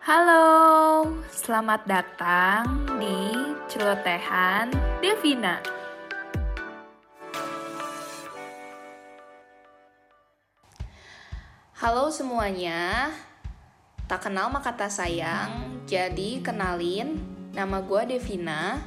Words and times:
Halo, 0.00 1.04
selamat 1.28 1.84
datang 1.84 2.88
di 2.96 3.36
Celotehan 3.68 4.72
Devina. 5.04 5.60
Halo 11.76 12.08
semuanya, 12.08 13.12
tak 14.08 14.24
kenal 14.24 14.48
maka 14.48 14.72
tak 14.72 14.88
sayang, 14.88 15.84
jadi 15.84 16.40
kenalin, 16.40 17.20
nama 17.52 17.84
gue 17.84 18.16
Devina. 18.16 18.80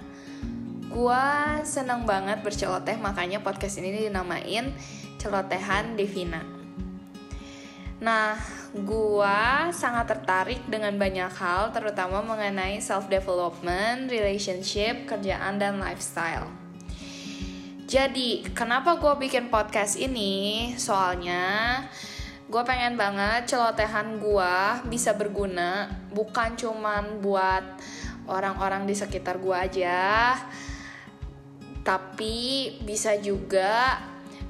Gue 0.90 1.26
seneng 1.62 2.10
banget 2.10 2.42
berceloteh, 2.42 2.98
makanya 2.98 3.38
podcast 3.46 3.78
ini 3.78 4.10
dinamain 4.10 4.74
Celotehan 5.22 5.94
Devina. 5.94 6.42
Nah, 8.02 8.63
gua 8.74 9.70
sangat 9.70 10.10
tertarik 10.18 10.66
dengan 10.66 10.98
banyak 10.98 11.30
hal, 11.30 11.70
terutama 11.70 12.26
mengenai 12.26 12.82
self 12.82 13.06
development, 13.06 14.10
relationship, 14.10 15.06
kerjaan 15.06 15.62
dan 15.62 15.78
lifestyle. 15.78 16.50
Jadi, 17.86 18.42
kenapa 18.58 18.98
gue 18.98 19.14
bikin 19.30 19.54
podcast 19.54 20.02
ini? 20.02 20.74
Soalnya 20.82 21.86
gue 22.50 22.64
pengen 22.66 22.98
banget 22.98 23.54
celotehan 23.54 24.18
gue 24.18 24.56
bisa 24.90 25.14
berguna, 25.14 25.94
bukan 26.10 26.58
cuman 26.58 27.22
buat 27.22 27.62
orang-orang 28.26 28.90
di 28.90 28.98
sekitar 28.98 29.38
gue 29.38 29.54
aja, 29.54 30.34
tapi 31.86 32.72
bisa 32.82 33.14
juga 33.22 34.02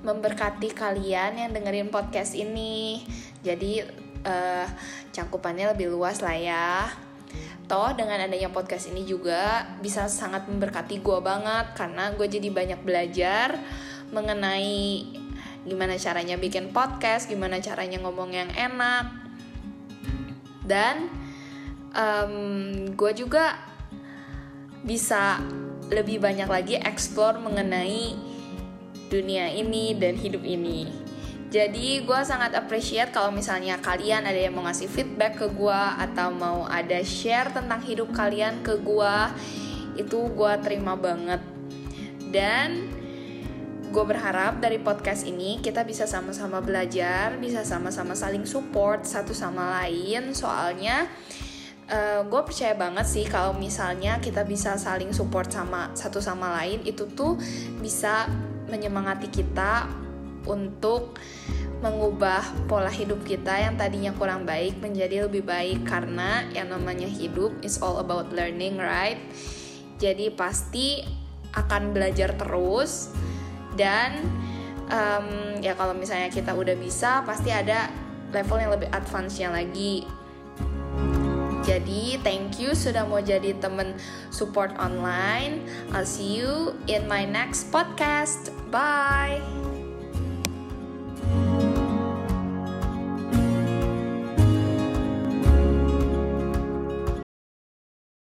memberkati 0.08 0.72
kalian 0.72 1.44
yang 1.44 1.52
dengerin 1.52 1.92
podcast 1.92 2.36
ini. 2.40 3.04
Jadi 3.44 4.03
uh, 4.26 4.68
cangkupannya 5.12 5.72
lebih 5.76 5.94
luas 5.94 6.20
lah 6.20 6.36
ya. 6.36 6.90
Toh 7.64 7.96
dengan 7.96 8.20
adanya 8.20 8.52
podcast 8.52 8.92
ini 8.92 9.08
juga 9.08 9.66
bisa 9.80 10.12
sangat 10.12 10.46
memberkati 10.52 11.00
gue 11.00 11.20
banget 11.24 11.74
karena 11.74 12.12
gue 12.14 12.28
jadi 12.28 12.52
banyak 12.52 12.82
belajar 12.84 13.56
mengenai 14.12 15.08
gimana 15.64 15.96
caranya 15.96 16.36
bikin 16.36 16.76
podcast, 16.76 17.32
gimana 17.32 17.64
caranya 17.64 18.04
ngomong 18.04 18.36
yang 18.36 18.52
enak, 18.52 19.08
dan 20.68 21.08
um, 21.96 22.36
gue 22.92 23.12
juga 23.16 23.56
bisa 24.84 25.40
lebih 25.88 26.20
banyak 26.20 26.52
lagi 26.52 26.76
explore 26.76 27.40
mengenai 27.40 28.12
dunia 29.08 29.48
ini 29.56 29.96
dan 29.96 30.20
hidup 30.20 30.44
ini. 30.44 30.92
Jadi 31.54 32.02
gue 32.02 32.22
sangat 32.26 32.58
appreciate 32.58 33.14
kalau 33.14 33.30
misalnya 33.30 33.78
kalian 33.78 34.26
ada 34.26 34.42
yang 34.42 34.58
mau 34.58 34.66
ngasih 34.66 34.90
feedback 34.90 35.38
ke 35.38 35.54
gue 35.54 35.82
atau 36.02 36.34
mau 36.34 36.66
ada 36.66 36.98
share 37.06 37.54
tentang 37.54 37.78
hidup 37.86 38.10
kalian 38.10 38.66
ke 38.66 38.82
gue, 38.82 39.16
itu 40.02 40.34
gue 40.34 40.54
terima 40.66 40.98
banget. 40.98 41.46
Dan 42.34 42.90
gue 43.94 44.02
berharap 44.02 44.58
dari 44.58 44.82
podcast 44.82 45.30
ini 45.30 45.62
kita 45.62 45.86
bisa 45.86 46.10
sama-sama 46.10 46.58
belajar, 46.58 47.38
bisa 47.38 47.62
sama-sama 47.62 48.18
saling 48.18 48.50
support 48.50 49.06
satu 49.06 49.38
sama 49.38 49.78
lain. 49.78 50.34
Soalnya 50.34 51.06
uh, 51.86 52.26
gue 52.26 52.42
percaya 52.42 52.74
banget 52.74 53.06
sih 53.06 53.30
kalau 53.30 53.54
misalnya 53.54 54.18
kita 54.18 54.42
bisa 54.42 54.74
saling 54.82 55.14
support 55.14 55.54
sama 55.54 55.94
satu 55.94 56.18
sama 56.18 56.58
lain 56.58 56.82
itu 56.82 57.06
tuh 57.14 57.38
bisa 57.78 58.26
menyemangati 58.74 59.30
kita 59.30 60.02
untuk 60.46 61.18
mengubah 61.84 62.42
pola 62.72 62.88
hidup 62.88 63.28
kita 63.28 63.60
yang 63.60 63.76
tadinya 63.76 64.16
kurang 64.16 64.48
baik 64.48 64.80
menjadi 64.80 65.28
lebih 65.28 65.44
baik 65.44 65.84
karena 65.84 66.48
yang 66.56 66.72
namanya 66.72 67.08
hidup 67.08 67.52
is 67.60 67.76
all 67.84 68.00
about 68.00 68.32
learning 68.32 68.80
right 68.80 69.20
jadi 70.00 70.32
pasti 70.32 71.04
akan 71.54 71.92
belajar 71.92 72.34
terus 72.40 73.12
dan 73.76 74.24
um, 74.88 75.60
ya 75.60 75.76
kalau 75.76 75.92
misalnya 75.92 76.32
kita 76.32 76.56
udah 76.56 76.74
bisa 76.80 77.20
pasti 77.28 77.52
ada 77.52 77.92
level 78.32 78.58
yang 78.64 78.72
lebih 78.72 78.88
advance-nya 78.96 79.52
lagi 79.52 80.08
jadi 81.64 82.20
thank 82.28 82.60
you 82.60 82.76
sudah 82.76 83.08
mau 83.08 83.24
jadi 83.24 83.56
temen 83.64 83.96
support 84.36 84.76
online. 84.76 85.64
I'll 85.96 86.04
see 86.04 86.44
you 86.44 86.76
in 86.92 87.08
my 87.08 87.24
next 87.24 87.72
podcast. 87.72 88.52
Bye. 88.68 89.73